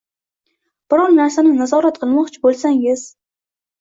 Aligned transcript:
Biror 0.93 1.13
narsani 1.17 1.53
nazorat 1.59 2.01
qilmoqchi 2.05 2.43
bo‘lsangiz 2.47 3.05